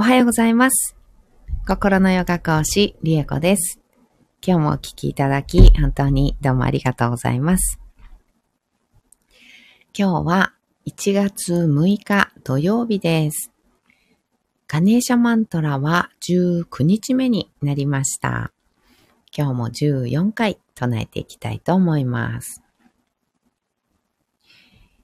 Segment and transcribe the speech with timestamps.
[0.00, 0.96] おはようございます。
[1.68, 3.80] 心のヨガ講師、リエコです。
[4.42, 7.78] 今日もお聴きいただき、本当にどうもありがとうございます。
[9.94, 10.54] 今日は
[10.86, 13.52] 1月6日土曜日です。
[14.68, 18.52] ガネーシャマントラは19日目になりました。
[19.36, 22.62] 今日も14回唱えていきたいと思います。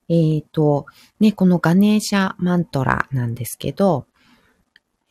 [0.09, 0.87] えっ、ー、と、
[1.21, 4.07] ね、このガネーシャマントラなんですけど、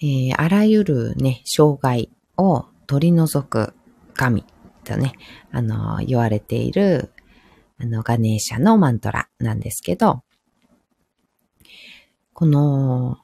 [0.01, 3.73] えー、あらゆるね、障害を取り除く
[4.13, 4.43] 神
[4.83, 5.13] とね、
[5.51, 7.11] あの、言われている、
[7.77, 10.23] あの、ガネーシャのマントラなんですけど、
[12.33, 13.17] この、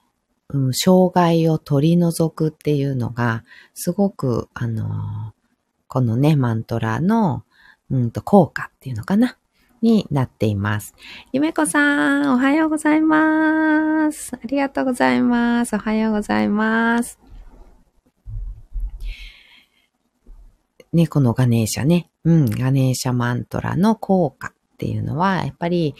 [0.49, 5.33] うん、障害を取り除くっていうのが、すごく、あの、
[5.87, 7.43] このね、マントラの、
[7.89, 9.37] うんと、効果っていうのかな。
[9.81, 10.93] になっています。
[11.31, 14.35] ゆめこさん、おはようございます。
[14.35, 15.75] ありがとうございます。
[15.75, 17.19] おはようございます。
[20.93, 22.09] ね、このガネーシャね。
[22.25, 25.95] うん、ガネーシャマントラの効果っていうのは、やっぱり、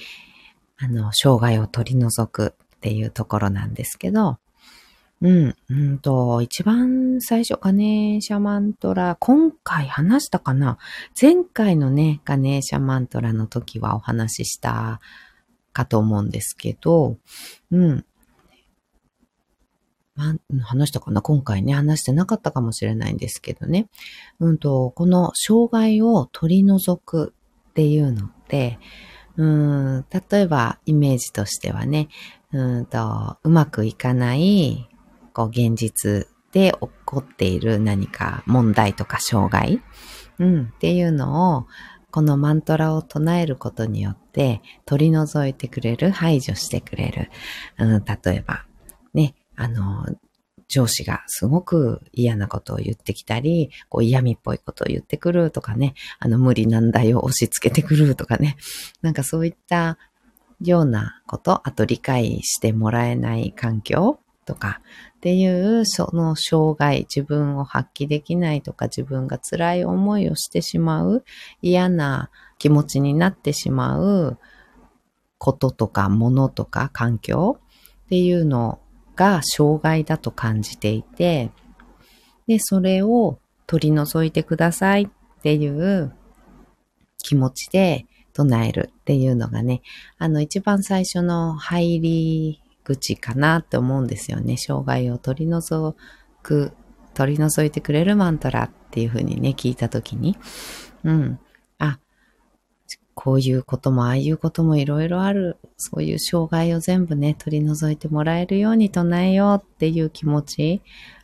[0.77, 4.37] あの、障害を取り除くっていうところなんですけど、
[5.21, 10.79] うん、うんと、一番最初、ガネーシャマントラ、今回話したかな？
[11.19, 14.99] 前回のね、ガネーシャマントラの時はお話しした
[15.73, 17.17] かと思うんですけど、
[17.69, 18.05] うん。
[20.15, 21.21] ま、話したかな？
[21.21, 23.89] 今回ね、話してなかったかもしれないんですけどね。
[24.39, 27.33] うんと、この障害を取り除く
[27.69, 28.79] っていうのって、
[29.37, 32.09] うん、例えばイメージとしてはね、
[32.51, 34.89] うんと、うまくいかない
[35.33, 39.81] こう現実で起こっている何か問題とか障害、
[40.39, 41.67] うん、っていうのを
[42.11, 47.29] このマントラを唱えることによって取り除いてくれる、排除してくれる。
[47.77, 48.65] うん、例えば、
[49.13, 50.05] ね、あの、
[50.67, 58.55] 上司がすごく嫌なことを言ってきたり、こう嫌味っぽいことを言ってくるとかね、あの無理難題を押し付けてくるとかね、
[59.01, 59.97] なんかそういった
[60.61, 64.19] ようなこと、あと理解してもらえない環境
[64.51, 64.81] とか、
[65.15, 71.23] っていうその障害、自分を発揮できないとか自分が辛い思いをしてしまう
[71.61, 74.37] 嫌な気持ちになってしまう
[75.37, 77.59] こととか物とか環境
[78.05, 78.81] っていうの
[79.15, 81.51] が障害だと感じていて、
[82.47, 86.13] で、それを取り除いてくださいっていう
[87.19, 89.81] 気持ちで唱えるっていうのがね、
[90.17, 94.57] あの一番最初の入り口かなって思うんですよね。
[94.57, 95.95] 障害を取り除
[96.43, 96.73] く、
[97.13, 100.37] 取り除いてくれるマントラっていうふうにね、聞いたときに、
[101.03, 101.39] うん。
[101.79, 101.99] あ、
[103.13, 105.57] こういうこともああいうこともいろいろある。
[105.77, 110.81] そういう障害を全部ね、取り除いてもらえるように唱えようっていう気持ち、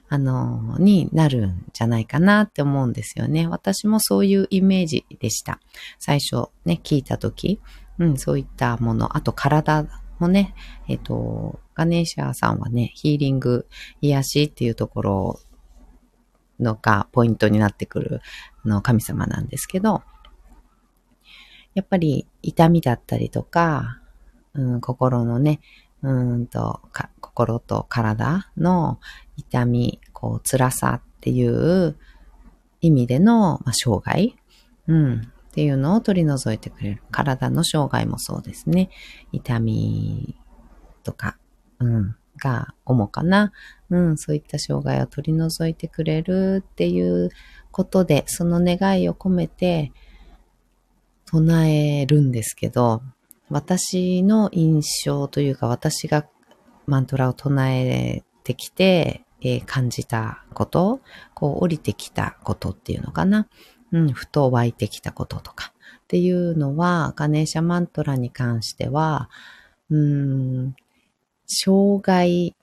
[0.09, 3.47] あの、になるんじゃないかなって思うんですよね。
[3.47, 5.59] 私もそういうイメージでした。
[5.99, 7.59] 最初ね、聞いたとき、
[7.99, 9.85] うん、そういったもの、あと体
[10.19, 10.53] もね、
[10.87, 13.67] えっ、と、ガネーシャさんはね、ヒーリング、
[14.01, 15.39] 癒しっていうところ
[16.59, 18.21] のがポイントになってくる
[18.65, 20.01] の神様なんですけど、
[21.73, 24.01] やっぱり痛みだったりとか、
[24.53, 25.59] うん、心のね、
[26.01, 26.81] うんと
[27.21, 28.99] 心と体の
[29.35, 31.95] 痛み、こう辛さっていう
[32.81, 34.35] 意味での、まあ、障害、
[34.87, 37.01] うん、っていうのを取り除いてくれる。
[37.09, 38.91] 体の障害もそうですね。
[39.31, 40.37] 痛み
[41.03, 41.35] とか、
[41.79, 43.51] うん、が主かな。
[43.89, 47.31] うん、そういった障害を取り除いてくれるっていう
[47.71, 49.91] ことで、その願いを込めて
[51.25, 53.01] 唱えるんですけど、
[53.49, 56.27] 私の印象というか、私が
[56.85, 61.01] マントラを唱えてきて、えー、感じたこと、
[61.33, 63.47] こう降りてきたことっていうのかな。
[63.91, 65.73] うん、ふと湧いてきたこととか。
[66.03, 69.29] っていうのは、ガネーシャマントラに関しては、
[69.89, 70.75] うん、
[71.45, 72.55] 障害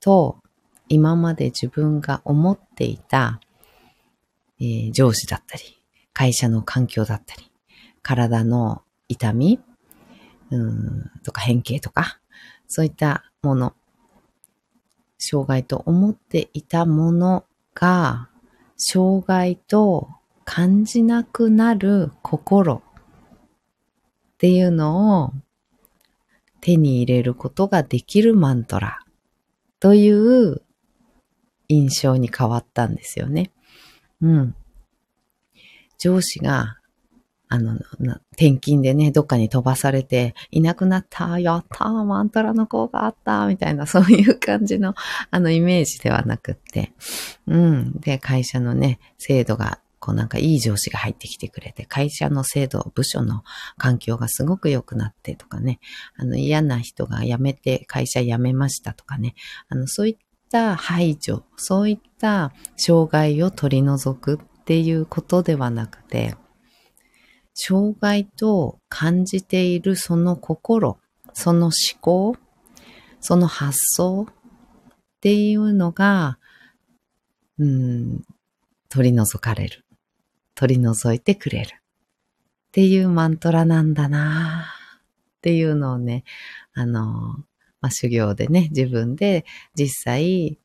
[0.00, 0.38] と
[0.88, 3.40] 今まで自分が思っていた、
[4.60, 5.62] えー、上司だったり、
[6.12, 7.50] 会社の環境だったり、
[8.02, 9.60] 体の痛み、
[10.50, 12.20] うんとか変形とか、
[12.68, 13.74] そういったもの、
[15.18, 18.28] 障害と思っていたものが、
[18.76, 20.08] 障害と
[20.54, 22.82] 感じなくなる心っ
[24.36, 25.32] ていうのを
[26.60, 28.98] 手に入れることができるマントラ
[29.80, 30.60] という
[31.68, 33.50] 印象に変わったんですよね。
[34.20, 34.54] うん。
[35.96, 36.76] 上司が、
[37.48, 37.76] あの、
[38.32, 44.94] 転勤でね、どっかに飛ばされて、いなくなった、やったマントラの効果あった、みたいな、そういう感じの、
[45.30, 46.92] あの、イメージではなくって、
[47.46, 47.92] うん。
[48.00, 53.44] で、会社のね、制度がこうなんかいい上司が入ってきてくれて、会社の制度、部署の
[53.78, 55.78] 環境がすごく良くなってとかね、
[56.16, 59.36] あの嫌な人が辞めて会社辞めましたとかね、
[59.68, 60.16] あのそういっ
[60.50, 66.34] た排除、そういった障害を取り除くっていうことではなくて、
[67.54, 70.98] 障害と感じているその心、
[71.32, 72.36] その思考、
[73.20, 74.34] その発想っ
[75.20, 76.40] ていうのが、
[77.60, 78.22] うん、
[78.88, 79.81] 取り除かれる。
[80.62, 81.70] 取り除いてくれる。
[81.74, 84.64] っていうマントラなんだな
[84.98, 86.22] っていうのをね、
[86.72, 87.00] あの、
[87.80, 89.44] まあ、修行でね、自分で
[89.74, 90.60] 実際、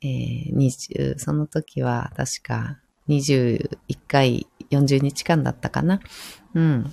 [0.00, 2.78] えー、20、その時は確か
[3.08, 3.68] 21
[4.06, 5.98] 回40日間だったかな。
[6.54, 6.92] うん。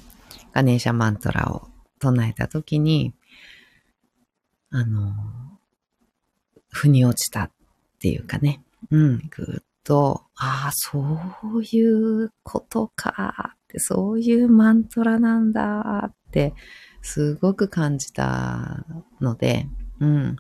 [0.54, 1.68] ガネーシャマントラを
[2.00, 3.14] 唱えた時に、
[4.72, 5.14] あの、
[6.72, 7.52] 腑に落ちたっ
[8.00, 8.64] ていうかね。
[8.90, 9.30] うん。
[9.30, 16.54] ぐっと、ああ、そういうことかって、そういうマントラなんだって、
[17.02, 18.86] すごく感じた
[19.22, 19.68] ので、
[20.00, 20.38] うん。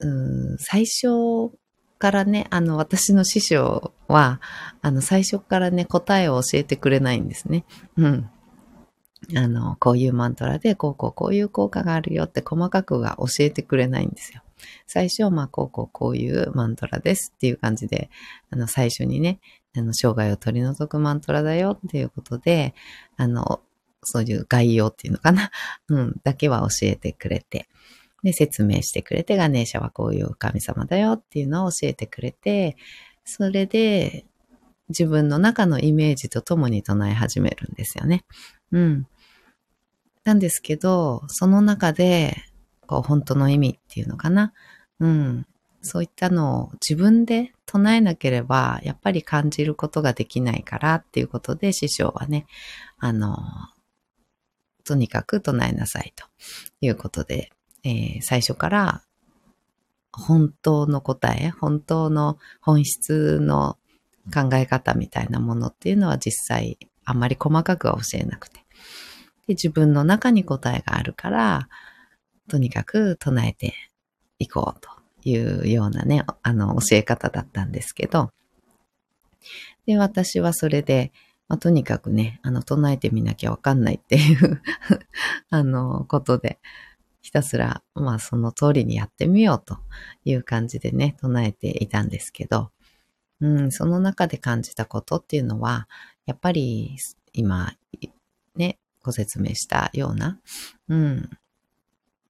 [0.00, 1.56] うん最初
[1.98, 4.40] からね、あの、私の師匠は、
[4.82, 7.64] あの、最初からね、答えを教えてくれないんですね。
[7.96, 8.30] うん。
[9.36, 14.42] あの、こういうマントラで、こうこうこういう効果があるよって細かくは教えてくれないんですよ。
[14.86, 18.10] 最初、まあ、こうこうこういうマントラですっていう感じで、
[18.50, 19.40] あの、最初にね、
[19.76, 22.74] あの、生涯を取り除くマントラだよっていうことで、
[23.16, 23.60] あの、
[24.02, 25.50] そういう概要っていうのかな、
[25.88, 27.68] うん、だけは教えてくれて、
[28.22, 32.76] で、説明してくれて、ガネーシャはこういう神様だよっていうのを教えてくれて、
[33.24, 34.26] それで、
[34.90, 38.24] 自分の中のイメージとともに唱え始めるんですよね。
[38.70, 39.06] うん。
[40.24, 42.36] なんですけど、その中で、
[42.84, 44.52] こう、本当の意味っていうのかな。
[45.00, 45.46] うん。
[45.82, 52.46] そういったのを自分で唱えなければ、やっぱり感じることができないからっていうことで、師匠はね、
[52.98, 53.36] あの、
[54.84, 56.26] とにかく唱えなさいと
[56.80, 57.50] いうことで、
[57.84, 59.02] えー、最初から
[60.12, 63.78] 本当の答え、本当の本質の
[64.32, 68.60] 考え方みたいなものっていうのは実際あんまり細かくは教えなくて。
[69.46, 71.68] で自分の中に答えがあるから、
[72.48, 73.74] とにかく唱えて
[74.38, 74.90] いこうと
[75.28, 78.30] いうようなね、あの、教え方だったんですけど、
[79.86, 81.12] で、私はそれで、
[81.48, 84.62] まあ、とにかくね、あの、唱えてみなきゃわかんないっていう
[85.50, 86.58] あの、ことで、
[87.20, 89.78] ひたすら、まあ、その通りにやってみようと
[90.24, 92.70] いう感じでね、唱えていたんですけど、
[93.40, 95.88] うん、その中で感じたことっていうのは、
[96.26, 96.96] やっぱり、
[97.32, 97.74] 今、
[98.56, 100.40] ね、ご説明したような、
[100.88, 101.30] うん、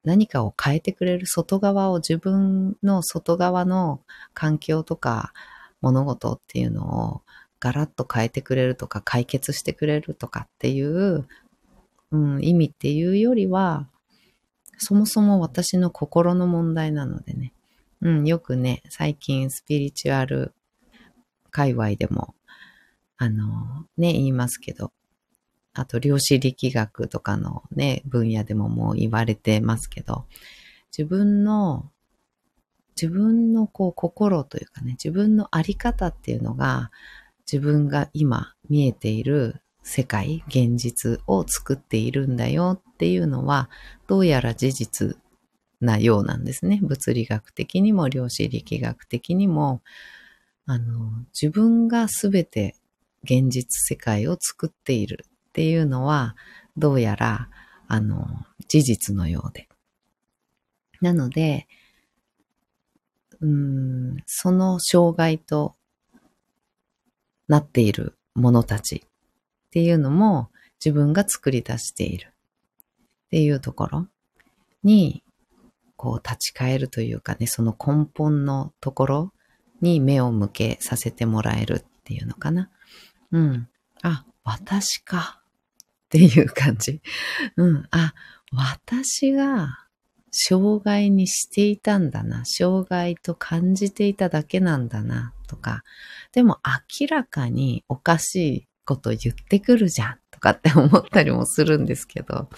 [0.05, 4.01] 何かを変えてくれる外側を自分の外側の
[4.35, 5.33] 環境とか
[5.81, 7.23] 物事っていうのを
[7.65, 11.27] ガラッと変えてくれるとか解決してくれるとかっていう、
[12.11, 13.89] うん、意味っていうよりは、
[14.77, 17.55] そもそも私の心の問題なのでね。
[18.03, 20.53] うん、よくね、最近スピリチュアル
[21.51, 22.35] 界隈でも、
[23.17, 24.93] あの、ね、言いますけど、
[25.75, 30.27] あと量子力学とかのね、分野でももう言われてますけど、
[30.97, 31.91] 自分の、
[32.95, 36.93] 自分のこう心というかね、自分のあり方っていうのが、
[37.41, 43.69] 自分が今見えている世界、現実を作っているんだよっていうのは、
[44.07, 45.19] どうやら事実
[45.81, 46.79] なようなんですね。
[46.83, 49.83] 物理学的にも量子力学的にも、
[50.67, 52.77] あの、自分がすべて
[53.25, 56.35] 現実世界を作っているっていうのは、
[56.77, 57.49] どうやら、
[57.87, 58.27] あの、
[58.67, 59.69] 事実のようで。
[61.01, 61.69] なので、
[63.41, 65.77] うん、その障害と
[67.47, 69.09] なっているものたちっ
[69.71, 70.51] ていうのも
[70.85, 74.09] 自分が作り出しているっていうところ
[74.83, 75.23] に、
[75.95, 79.33] こう立ち返るというかね、その根本のところ
[79.81, 82.71] に目を向けさせてもらえるっていうのかな。
[83.31, 83.69] うん。
[84.03, 85.44] あ、私か。
[86.15, 87.01] っていう感じ。
[87.57, 87.89] うん。
[87.91, 88.15] あ、
[88.53, 89.81] 私が
[90.31, 92.45] 障害にしていたんだな。
[92.45, 95.33] 障害と感じていただけなんだな。
[95.49, 95.83] とか。
[96.33, 96.61] でも
[97.01, 100.19] 明らかにおかしいこと言ってくるじゃん。
[100.31, 102.49] とかって思ったりもするんですけど。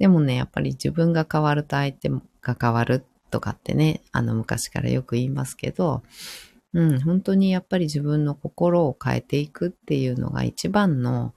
[0.00, 2.10] でもね、やっぱり自分が変わると相手
[2.42, 6.02] が変わるとかってね、あの昔からよく言いますけど、
[6.72, 11.34] うん、本当にやっぱり自分の心を変えていくっていうのが一番の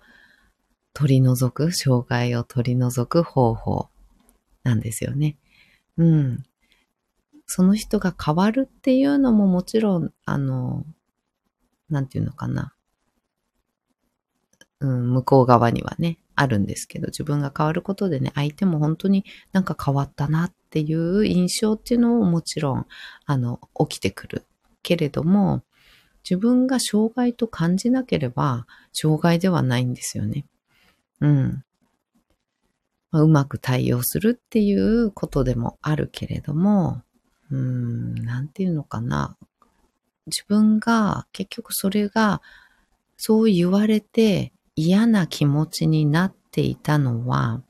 [0.94, 3.90] 取り除く、障害を取り除く方法
[4.64, 5.38] なんですよね。
[5.98, 6.44] うん。
[7.46, 10.86] その人が変わるっていうのももちろん、あの、
[11.90, 12.74] なんていうのかな。
[14.80, 22.86] うん、向こう側にはね、あるんですけど、自分が変わることでね、相手も本当になんか変わったなっていう印象っていうのももちろん、
[23.26, 24.46] あの、起きてくる。
[24.82, 25.64] けれども、
[26.30, 30.46] 自分が障害と感じなければ、障害ではないんですよね。
[31.22, 31.64] うん。
[33.12, 37.04] まあ、うまく対応するっていうことでもあるけれども、
[37.52, 39.38] うん、なんていうのかな。
[40.26, 42.42] 自分が結局それが
[43.18, 47.62] そう言われて嫌な気持ちになっていたのは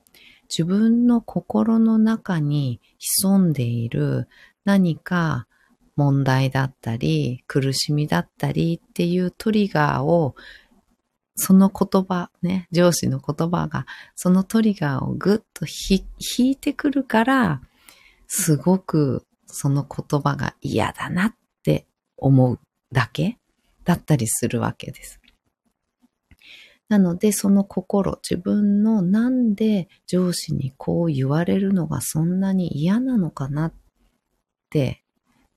[0.49, 4.27] 自分の心の中に潜んでいる
[4.65, 5.47] 何か
[5.95, 10.35] 問題だったり苦しみだったりっていうトリガーを
[11.35, 13.85] その言葉、ね、上司の言葉が、
[14.15, 16.05] そのトリガーをぐっと引
[16.51, 17.61] いてくるから、
[18.27, 21.87] すごくその言葉が嫌だなって
[22.17, 22.59] 思う
[22.91, 23.37] だけ
[23.83, 25.19] だったりするわけです。
[26.89, 33.73] なので、その心、自分のなんで上司にこう言われるのがそんなに嫌なのかなっ
[34.69, 35.03] て、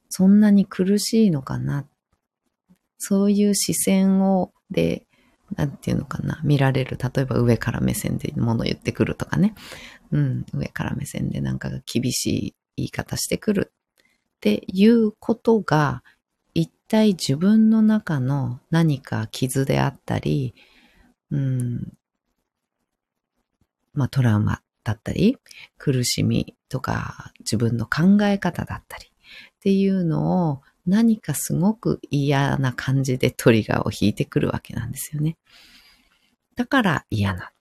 [0.08, 1.86] そんなに苦しいのかな。
[2.98, 5.05] そういう視線を、で、
[5.54, 6.98] なんていうのかな、見られる。
[6.98, 9.54] 例えば上から目線で物言ってくるとかね。
[10.10, 13.72] うん、上から目線でなんか厳しい言い方してくる
[14.36, 16.02] っていうことが、
[16.54, 20.54] 一体自分の中の何か傷であったり、
[21.30, 21.92] うん、
[23.92, 25.38] まあトラウマだったり、
[25.78, 35.36] 苦しみとか自分の考え方だったりっていうのを何かすごく嫌な感じでトリガーを引いてくるわけなんですよね。
[36.54, 37.52] だから嫌な。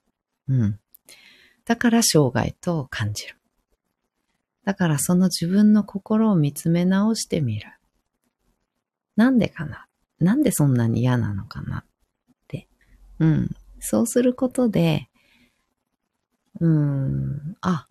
[0.48, 0.80] うん。
[1.66, 3.36] だから障害と感じる。
[4.64, 7.68] だからその自分の心を見つめ直してみる。
[9.16, 9.88] なんでかな？
[10.20, 11.80] なんでそんなに嫌なのかな？
[11.80, 11.86] っ
[12.48, 12.68] て。
[13.20, 13.50] うん。
[13.80, 15.10] そうすることで、
[16.60, 17.88] うん、あ、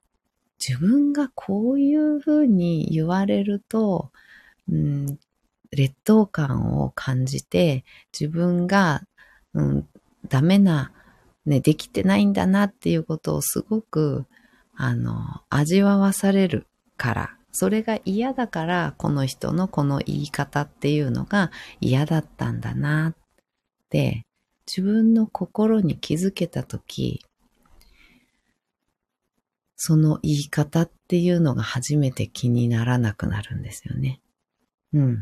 [0.58, 4.10] 自分がこういうふうに言われると、
[4.68, 5.18] うん、
[5.70, 7.84] 劣等感を感じて、
[8.18, 9.02] 自分が、
[9.52, 9.88] うん、
[10.28, 10.92] ダメな、
[11.46, 14.26] ね、できてないんだなっていうことをすごく、
[14.74, 16.66] あの、味わわされる
[16.96, 23.16] から、それが嫌だから、この人のこの言い方っていうのが嫌だったんだなっ
[23.90, 24.26] て、
[24.66, 27.24] 自分の心に気づけたとき、
[29.76, 34.20] その言い方っていうのが初めて気にならなくなるんですよね。
[34.94, 35.14] うん。
[35.14, 35.16] っ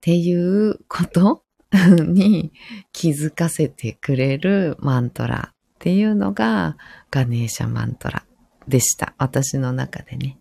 [0.00, 1.44] ていうこと？
[1.72, 2.52] に
[2.92, 6.76] 気づかせてくれるマントラっていうのが
[7.10, 8.24] ガネーシャマントラ
[8.68, 9.14] でした。
[9.16, 10.38] 私の中でね。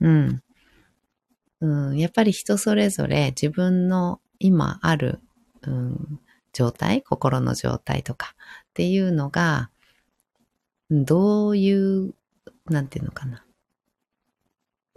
[0.00, 0.42] うん。
[1.60, 5.20] うん、やっぱり人それぞれ自分の今ある、
[5.62, 6.20] うん、
[6.52, 9.70] 状態、心の状態とかっていうのが
[10.90, 12.14] どういう、
[12.66, 13.45] なんていうのかな。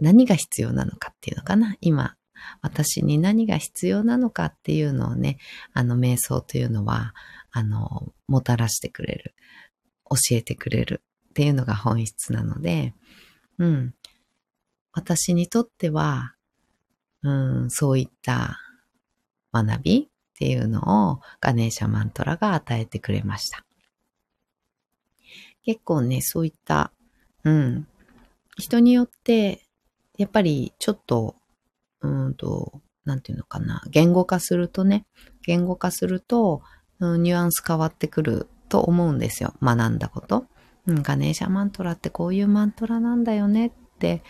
[0.00, 1.76] 何が必要なのかっていうのかな。
[1.80, 2.16] 今、
[2.62, 5.38] 私に何が必要なのかっていうのをね、
[5.72, 7.14] あの、瞑想というのは、
[7.52, 9.34] あの、もたらしてくれる。
[10.10, 12.94] 教えてくれるっていうのが本質なので、
[13.58, 13.94] うん。
[14.92, 16.34] 私にとっては、
[17.22, 18.58] うん、そういった
[19.52, 23.64] 学びっていうのをガネーシャマントラが与えてくれました。
[25.64, 26.92] 結構ね、そういった、
[27.44, 27.86] うん、
[28.56, 29.66] 人によって、
[30.20, 31.36] やっぱりちょっと、
[32.02, 35.06] うんと、なんていうのかな、言語化するとね、
[35.46, 36.60] 言語化すると、
[36.98, 39.54] うん、ニュアンス変わってくると思うんですよ。
[39.62, 40.44] 学んだこと。
[40.86, 44.22] うん、ガネーシャマントラってこういうマントラなんだよねって、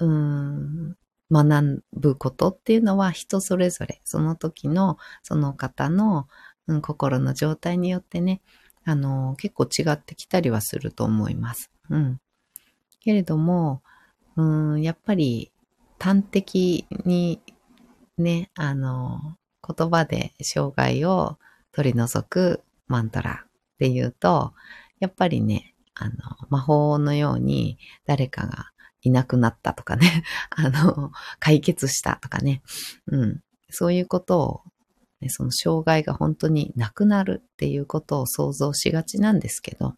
[0.00, 0.96] うん、
[1.32, 6.28] 学ぶことっていうのは人それぞれ、その時のその方の、
[6.66, 8.42] うん、心の状態によってね、
[8.84, 11.70] あの、結構違ってきたりはすると思います。
[11.88, 12.20] うん。
[13.00, 13.82] けれども、
[14.36, 15.50] うん、やっぱり
[15.98, 17.40] 端的に
[18.18, 21.38] ね、あの、言葉で障害を
[21.72, 24.52] 取り除くマントラっていうと、
[25.00, 26.14] やっぱりね、あの、
[26.48, 28.70] 魔法のように誰かが
[29.02, 32.62] いなくなったとかね、 あの、解決したとかね、
[33.06, 33.40] うん、
[33.70, 34.62] そういうことを
[35.20, 39.94] ね、その障害が本当になくなるっていうことを想像しがちなんですけど、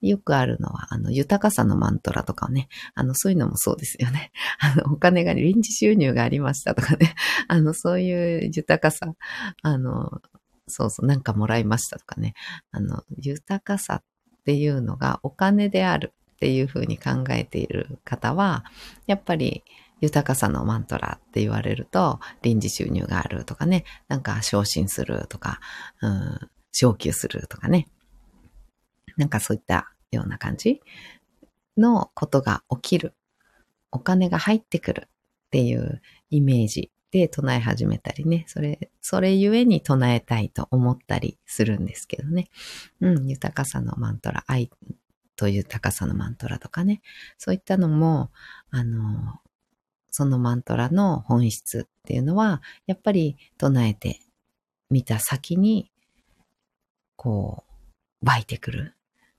[0.00, 4.30] よくあるのは、あの、豊かさのマントラとかね、あの、そういうのもそうですよね。
[4.60, 7.14] あの、お金が臨時収入がありましたとかね、
[7.48, 9.12] あの、そういう豊かさ、
[9.62, 10.20] あの、
[10.66, 12.34] そうそう、なんかもらいましたとかね、
[12.70, 14.02] あの、豊かさっ
[14.44, 18.64] ていうのがお金であるっていうふうに考えている方は、
[19.06, 19.64] やっぱり、
[20.00, 25.60] 豊かさのマントラって言われると、臨時収入があるとかね、なんか昇進するとか、
[26.00, 26.38] うん、
[26.72, 27.88] 昇給するとかね。
[29.18, 30.80] なんかそういったような感じ
[31.76, 33.14] のことが起きる。
[33.90, 35.08] お金が入ってくる
[35.46, 38.44] っていうイメージで唱え始めたりね。
[38.48, 42.48] それ、それゆえに唱えたいと思ったりするんですけどね。
[43.00, 44.70] うん、豊かさのマントラ、愛
[45.36, 47.00] という高さのマントラとかね。
[47.38, 48.30] そういったのも、
[48.70, 49.40] あの、
[50.10, 54.20] そのマントラの本質っていうのは、やっぱり唱えて
[54.90, 55.90] みた先に、
[57.16, 57.64] こ
[58.22, 58.97] う、湧いてくる。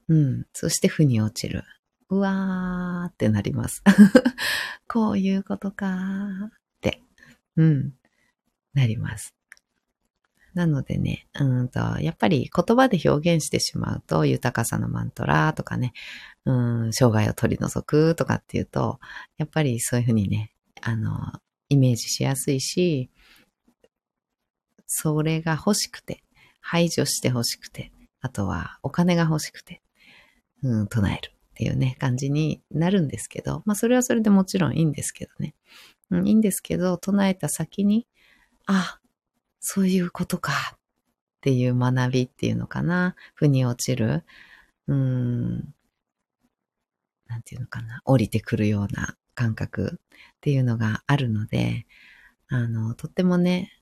[0.10, 0.46] うん。
[0.54, 1.64] そして腑に落ちる。
[2.10, 3.84] うわーってなります。
[4.88, 6.52] こういうことかーっ
[6.82, 7.04] て、
[7.56, 7.94] うん、
[8.74, 9.36] なります。
[10.56, 15.94] なのでね、うんと、やっぱり言葉で表現してしまうと、豊かさのマントラとかね、
[16.46, 16.52] う
[16.88, 19.00] ん、生涯を取り除くとかっていうと、
[19.38, 21.14] やっぱりそういうふうにね、あの、
[21.70, 23.12] イメージしやすいし、
[24.88, 26.24] それが欲しくて、
[26.62, 29.82] 排除して欲しくて、あとはお金が欲しくて、
[30.64, 35.56] うん、唱えるっていうね、感じになるんですけど、まあそれはそれでもちろんいいんですけどね。
[36.12, 38.08] うん、いいんですけど、唱えた先に、
[38.66, 39.00] あ、
[39.60, 40.80] そういうことかっ
[41.42, 43.16] ていう学びっていうのかな。
[43.34, 44.24] 腑に落ちる。
[44.88, 45.74] うん、
[47.28, 48.02] なんていうのかな。
[48.06, 51.86] 降りてくるような感覚っていうのがあるので、
[52.48, 53.79] あの、とってもね、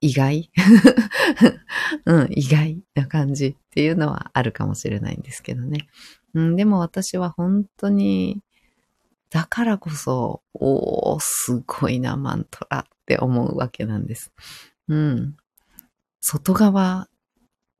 [0.00, 0.50] 意外？
[2.06, 5.88] うん、意外な感じっていうのはあるかもしれないんですけどね。
[6.34, 8.42] うん、でも私は本当に、
[9.30, 14.32] だからこそ、おー、すごいな、マントラって思うわけなんです。
[14.88, 15.36] うん。
[16.20, 17.08] 外側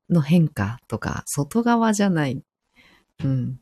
[0.09, 2.43] の変化とか、外側じゃない。
[3.23, 3.59] うん。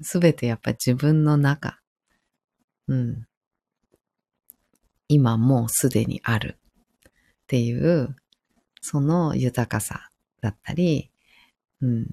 [0.00, 1.80] すべてやっぱり自分の中。
[2.88, 3.26] うん。
[5.08, 6.58] 今もうすでにある
[7.46, 8.16] っていう、
[8.80, 11.10] その豊かさだったり、
[11.80, 12.08] うん、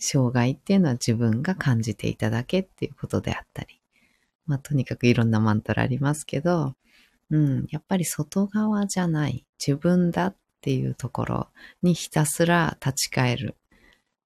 [0.00, 3.80] 障害っていうのは自分が感じていただけっていうことであったり、
[4.46, 6.74] まあとにかくいろんなマントラありますけど、
[7.30, 11.48] うん、やっぱり外側じゃない、自分だっていうところ
[11.82, 13.54] にひたすら立ち返る。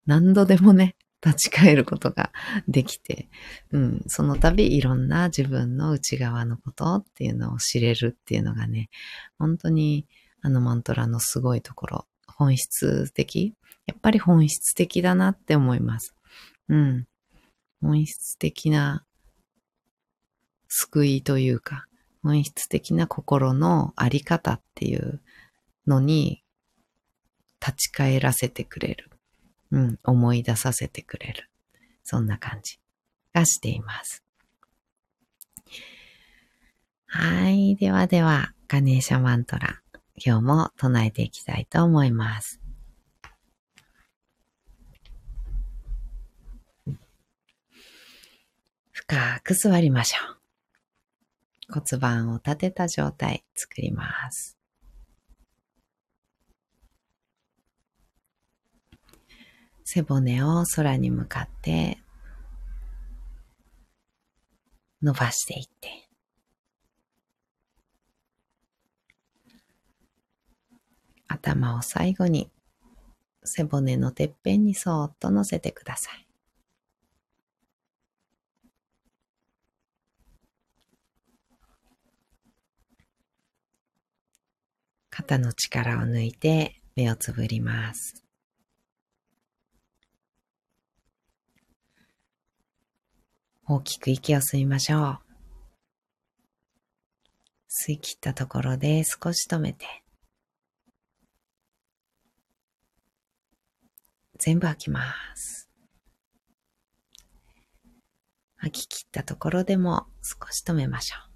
[0.07, 2.33] 何度でもね、立ち返ることが
[2.69, 3.29] できて、
[3.73, 8.89] うん、その度いろんな自分の内側のことっていうのを知れるっていうのがね、
[9.39, 10.07] 本当に
[10.41, 13.55] あのマントラのすごいところ、本質的？
[13.87, 16.15] やっぱり本質的だなって思います。
[16.69, 17.07] うん。
[17.81, 19.05] 本質的な
[20.69, 21.87] 救いというか、
[22.23, 25.21] 本質的な心のあり方っていう
[25.87, 26.43] のに
[27.61, 29.11] 立ち返らせてくれる。
[29.71, 31.51] うん、思い出させてくれる。
[32.05, 32.79] そんな感じ
[33.35, 34.25] がしています。
[37.07, 37.77] はい。
[37.77, 39.81] ではでは、ガネーシャマントラ、
[40.25, 42.61] 今日も唱えていきたいと思います。
[48.93, 50.39] 深く座りましょう。
[51.73, 54.59] 骨盤を立てた状態作ります。
[59.85, 61.99] 背骨を空に向かって
[65.01, 66.08] 伸ばしていって、
[71.39, 72.51] 頭を最後に
[73.45, 76.27] 背骨のてっぺんにそーっと乗せてください。
[85.11, 88.25] 肩の力を抜いて目をつぶります。
[93.67, 95.19] 大きく息を吸いましょう。
[97.69, 99.87] 吸い切ったところで少し止めて、
[104.39, 105.03] 全部吐きま
[105.35, 105.69] す。
[108.57, 111.29] 吐き切ったところでも少し止めましょう。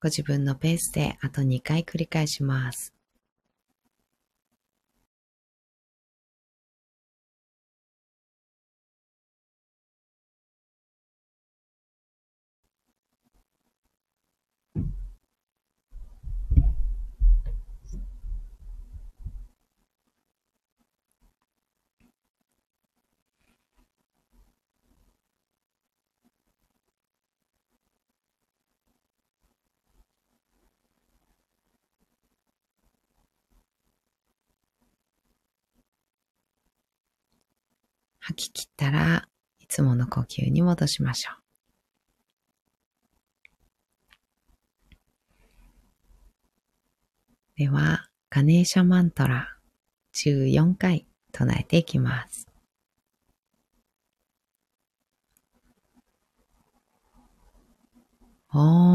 [0.00, 2.91] ご自分のペースであと2回繰り返します。
[38.24, 41.42] 吐き切ったらいつもの呼吸に戻しましょう。
[47.56, 49.56] では、ガネーシャマントラ
[50.14, 52.46] 14回唱えていきます。
[58.54, 58.91] オー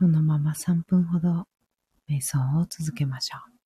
[0.00, 1.46] そのまま3分ほど
[2.08, 3.57] 瞑想を続けましょう。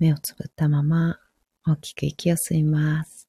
[0.00, 1.18] 目をつぶったまま
[1.66, 3.28] 大きく息を吸います。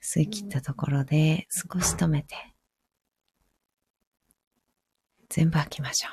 [0.00, 2.36] 吸い切ったところで少し止めて、
[5.28, 6.12] 全部吐きましょう。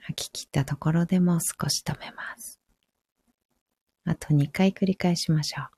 [0.00, 2.60] 吐き切ったところでも少し止めます。
[4.04, 5.75] あと2回繰り返しましょう。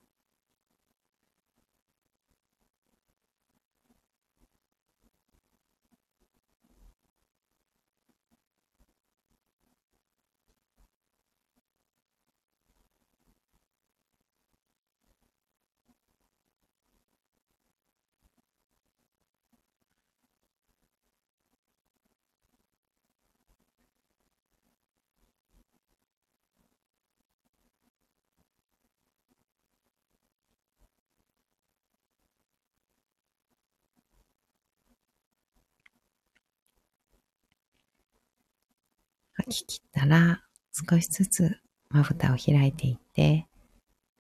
[39.39, 41.57] 吐き切ったら少しずつ
[41.91, 43.47] まぶたを開いていって、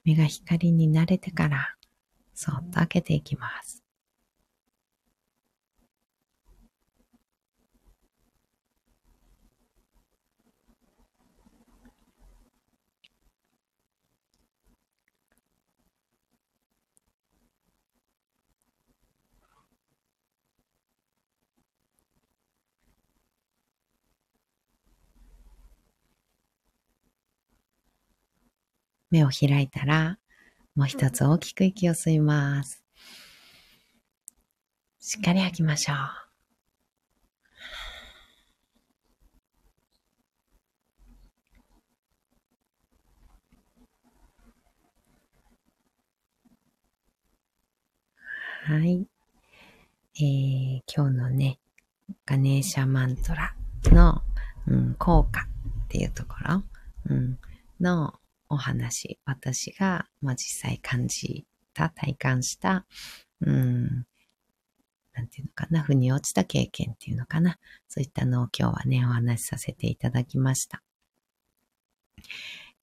[0.05, 1.75] 目が光に慣れてから
[2.35, 3.83] そっと開けていきます。
[29.11, 30.19] 目を開いたら、
[30.75, 32.85] もう一つ大きく息を吸います。
[35.01, 35.97] しっかり吐きましょう。
[48.69, 49.07] はい。
[50.17, 51.59] えー、今日のね、
[52.27, 54.21] ガネーシャマントラの、
[54.67, 56.63] うん、効果っていうところ、
[57.09, 57.39] うん、
[57.81, 58.13] の
[58.49, 62.87] お話、私が、まあ、実際感じた、体感した、
[63.41, 64.07] うん、
[65.15, 67.59] なんていうのかな、腑に落ちた経験っていうのかな。
[67.89, 70.83] そういったのを今日はね、お話しさせていただきました。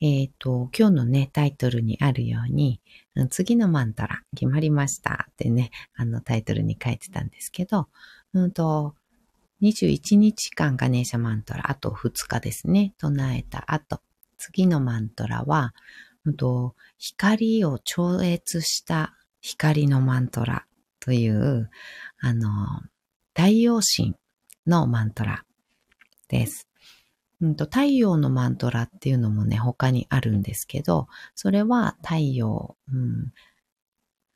[0.01, 2.81] えっ、ー、と、今日のね、タイトルにあるように、
[3.29, 7.87] 次のマントラ決まりましたってね、あのタイトルに書いてたんですけど、
[8.33, 8.95] うんと、
[9.61, 14.01] 21日間ガネーシャマントラ、あと2日ですね、唱えた後、
[14.37, 15.73] 次のマントラは、
[16.97, 20.65] 光を超越した光のマントラ
[20.99, 21.69] という、
[22.19, 22.81] あの、
[23.35, 24.15] 太陽神
[24.65, 25.45] のマントラ
[26.27, 26.67] です。
[27.41, 33.33] 太陽のマントラっていうのもね、他にあるんですけど、それは太陽、うん、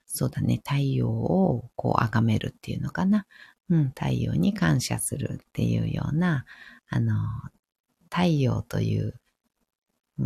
[0.06, 3.26] そうだね、太陽をこう崇めるっていうのかな。
[3.70, 6.46] うん、太陽に感謝するっていうような、
[6.90, 7.16] あの、
[8.10, 9.19] 太陽という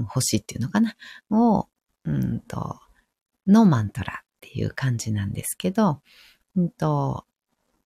[0.07, 0.95] 星っていうのかな
[1.29, 1.67] を、
[2.05, 2.79] うんと、
[3.47, 6.01] のマントラっていう感じなんですけど、
[6.55, 7.25] うんと、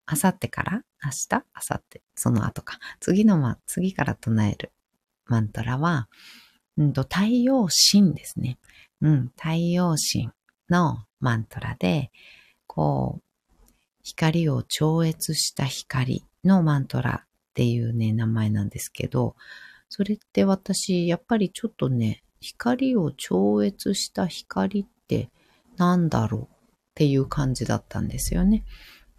[0.06, 1.43] あさってから明日？
[1.54, 2.80] あさって、その後か。
[3.00, 4.72] 次のま、次から唱える
[5.26, 6.08] マントラは、
[6.78, 8.58] うんと、太陽神ですね。
[9.02, 10.30] うん、太陽神
[10.70, 12.12] のマントラで、
[12.67, 13.24] こう、
[14.04, 19.36] 光を超越した光のマントラっていうね、名前なんですけど、
[19.89, 25.30] それって私、やっぱりちょっとね、光を超越した光って
[25.78, 26.47] 何だろうっ
[26.95, 28.63] ていう感じだったんですよね。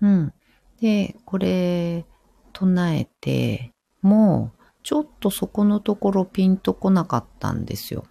[0.00, 0.32] うん。
[0.80, 2.06] で、これ、
[2.52, 8.04] 唱えて、もう、ちょっとそこのところピンとこなかったんですよ。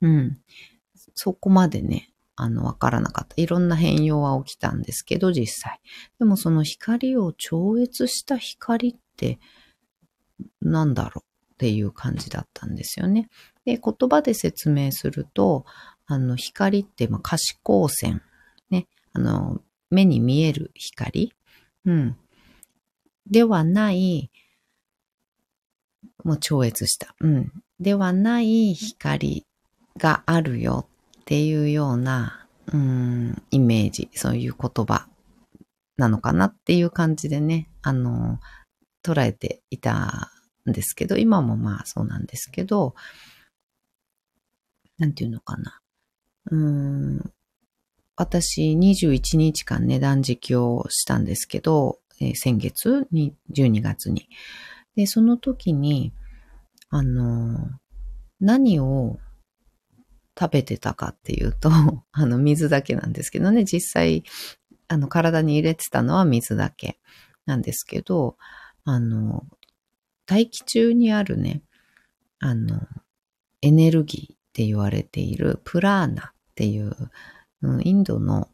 [0.00, 0.38] うん。
[1.14, 3.34] そこまでね、あの、わからなかった。
[3.40, 5.80] いろんな変容は起きたんですけど、実際。
[6.18, 9.38] でもその光を超越した光って、
[10.60, 11.25] なんだろう
[11.56, 13.30] っていう感じだったんですよね。
[13.64, 15.64] で、言葉で説明すると、
[16.06, 18.20] あの、光って、まあ、可視光線。
[18.68, 18.86] ね。
[19.14, 21.32] あの、目に見える光。
[21.86, 22.16] うん。
[23.26, 24.30] ではない、
[26.24, 27.14] もう超越した。
[27.20, 27.52] うん。
[27.80, 29.46] ではない光
[29.96, 30.88] があるよ
[31.20, 35.08] っていうような、うん、イメージ、そういう言葉
[35.96, 38.40] なのかなっていう感じでね、あの、
[39.02, 40.30] 捉えていた
[40.72, 42.94] ですけど、今もまあそうなんですけど、
[44.98, 45.80] なんていうのかな。
[46.50, 47.32] うん、
[48.16, 53.06] 私21日間値段実況をしたんですけど、えー、先月？
[53.10, 54.28] に、12月に。
[54.94, 56.12] で、その時に、
[56.88, 57.68] あの、
[58.40, 59.18] 何を
[60.38, 61.70] 食べてたかっていうと、
[62.12, 64.24] あの、水だけなんですけどね、実際、
[64.88, 66.98] あの、体に入れてたのは水だけ
[67.44, 68.36] なんですけど、
[68.84, 69.46] あの、
[70.26, 71.62] 大気中にあるね、
[72.40, 72.80] あの、
[73.62, 76.94] エネルギーって言われているプラーナっていう、
[77.82, 78.48] インドの、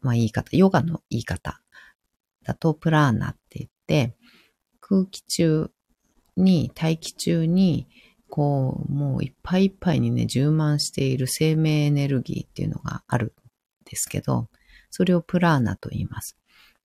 [0.00, 1.60] まあ、言い方、ヨガの言い方
[2.44, 4.16] だとプラーナって言って、
[4.80, 5.70] 空気中
[6.36, 7.86] に、大気中に、
[8.30, 13.30] こう、もういっぱいいっぱいにね、充満している生命エネルギーっていうのがあるん
[13.84, 14.48] ですけど、
[14.90, 16.36] それをプラーナと言います。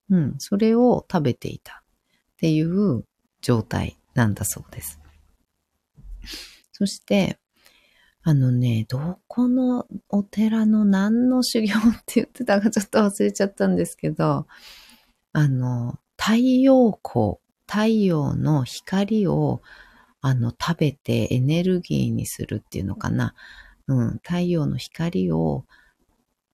[0.09, 3.05] うん、それを食べていたっていう
[3.43, 4.99] 状態なんだそうです。
[6.71, 7.37] そして、
[8.23, 14.47] あのね、どこのお寺の何の修行って言ってたかちょっと忘れちゃったんですけど、
[15.33, 17.35] あの、太陽光、
[17.67, 19.61] 太陽の光を
[20.25, 23.35] あの、食べてエネルギーにするっていうのかな。
[23.87, 25.65] うん、太陽の光を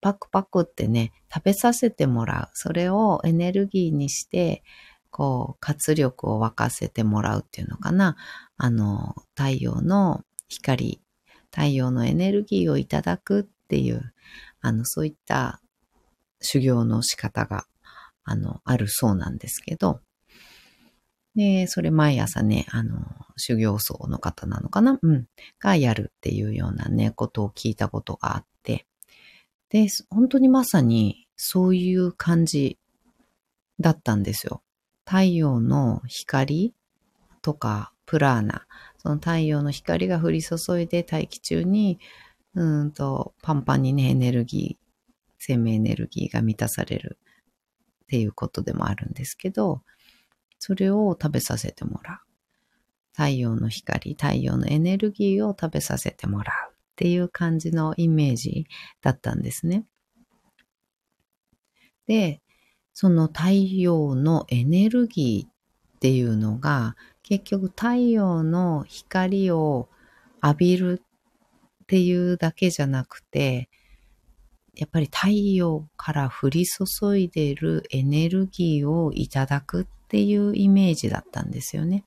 [0.02, 2.58] パクパクってね、食べさせてもらう。
[2.58, 4.64] それをエネルギーにして、
[5.12, 8.16] こう、活力を沸かせてもらうっていうのかな。
[8.58, 11.02] あの、太陽の光、
[11.52, 14.14] 太陽のエネルギーをいただくっていう、
[14.62, 15.62] あの、そういった
[16.42, 17.66] 修行の仕方が、
[18.24, 20.02] あの、あるそうなんですけど、
[21.36, 23.00] で、それ毎朝ね、あの、
[23.38, 25.00] 修行僧の方なのかな？
[25.02, 25.28] うん。
[25.60, 28.88] がやるっていうようなね、ことを聞いたことがあって。
[29.70, 32.78] で、本当にまさにそういう感じ
[33.80, 34.64] だったんですよ。
[35.10, 36.76] 太陽の光
[37.42, 38.68] とかプラーナ。
[39.00, 41.98] その太陽の光が降り注いで大気中に、
[42.54, 44.86] うんと、パンパンにね、エネルギー、
[45.40, 47.18] 生命エネルギーが満たされる
[48.04, 49.82] っていうことでもあるんですけど、
[50.60, 52.30] それを食べさせてもらう。
[53.14, 58.68] 太陽の光、太陽のエネルギーを食べさせてもらうっていう感じのイメージ
[59.02, 59.86] だったんですね。
[62.06, 62.44] で、
[62.94, 69.90] その太陽のエネルギーっていうのが結局太陽の光を
[70.44, 71.02] 浴びる
[71.84, 73.70] っていうだけじゃなくて、
[74.76, 82.06] やっぱり太陽から降り注いでるエネルギーをいただくっていうイメージだったんですよね。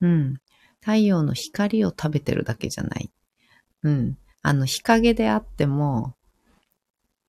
[0.00, 0.34] うん。
[0.80, 3.10] 太陽の光を食べてるだけじゃない。
[3.82, 4.18] うん。
[4.42, 6.14] あの、日陰であっても、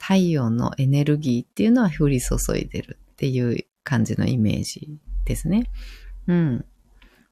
[0.09, 5.69] 太陽のエネルギーっていうのは降り注いでるっていう感じのイメージですね。
[6.25, 6.65] うん。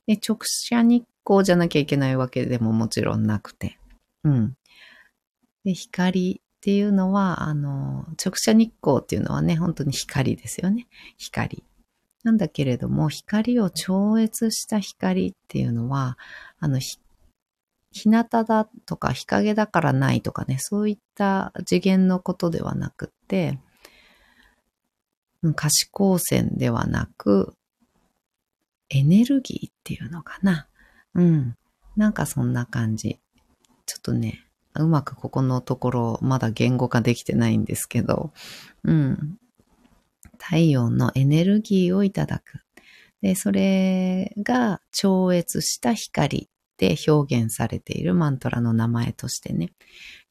[0.05, 3.79] で、直射日光じゃなきゃいけないわけでももちろんなくて。
[4.23, 4.55] うん。
[5.65, 10.87] で、光っていうのは、あの、直射日光っていうのはね、本当に光ですよね。
[11.17, 11.63] 光。
[12.23, 16.19] なんだけれども、光を超越した光っていうのは、
[16.59, 16.79] あの、
[17.97, 23.59] 日向だとか日陰だからないとかね、そういった次元のことではなくって、
[25.55, 27.55] 可視光線ではなく、
[28.89, 30.67] エネルギーっていうのかな。
[31.15, 31.57] うん。
[31.95, 33.19] なんかそんな感じ。
[33.85, 34.45] ちょっとね、
[34.75, 38.31] うまくここのところまだ言語化できてないんですけど、
[38.83, 39.37] うん。
[40.37, 42.61] 太陽のエネルギーをいただく。
[43.21, 49.71] で、それが超越した光で表現されているマントラの名前としてね、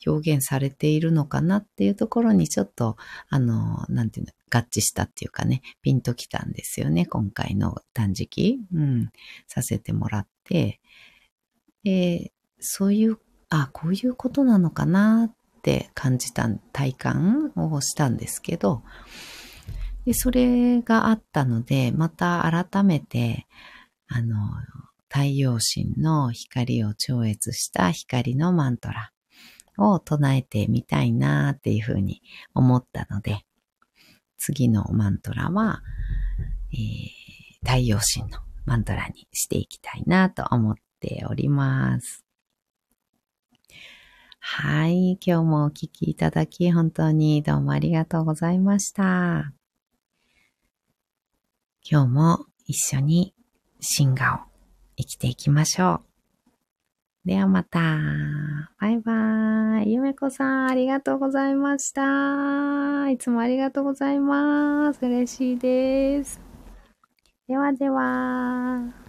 [0.06, 2.96] 表現されているのかなっていうところにちょっと、
[3.28, 9.10] あの、なんていうの、合致したっていうかね、ピンときたんですよね、今回の断食、うん、
[9.48, 10.80] させてもらって、
[11.82, 13.18] で、そういう、
[13.48, 18.82] あ、こういうことなのかなって感じた体感をしたんですけど、
[20.04, 23.48] で、それがあったので、また改めて、
[24.06, 24.36] あの、
[25.08, 29.12] 太陽神の光を超越した光のマントラ
[29.78, 32.22] を唱えてみたいなっていうふうに
[32.54, 33.44] 思ったので、
[34.38, 35.82] 次のマントラは、
[36.72, 42.24] えー、太陽神のマントラにしていきたいなと思っております。
[44.40, 45.18] はい。
[45.24, 49.52] 今日もお聴きいただき本当にどうもありがとうございました。
[51.88, 53.34] 今日も一緒に
[53.80, 54.55] 進化を
[54.96, 56.02] 生きていきましょ
[57.24, 57.28] う。
[57.28, 57.80] ではまた。
[58.80, 59.94] バイバーイ。
[59.94, 63.10] ゆめこさん、ありがとうございました。
[63.10, 65.04] いつもありがとうございます。
[65.04, 66.40] 嬉しいです。
[67.48, 69.05] ではでは。